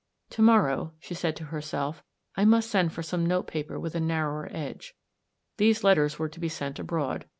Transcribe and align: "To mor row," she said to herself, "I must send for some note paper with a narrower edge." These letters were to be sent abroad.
"To 0.31 0.41
mor 0.41 0.63
row," 0.63 0.93
she 0.99 1.13
said 1.13 1.35
to 1.35 1.43
herself, 1.53 2.03
"I 2.35 2.43
must 2.43 2.71
send 2.71 2.91
for 2.91 3.03
some 3.03 3.23
note 3.23 3.45
paper 3.45 3.79
with 3.79 3.93
a 3.93 3.99
narrower 3.99 4.49
edge." 4.51 4.95
These 5.57 5.83
letters 5.83 6.17
were 6.17 6.29
to 6.29 6.39
be 6.39 6.49
sent 6.49 6.79
abroad. 6.79 7.25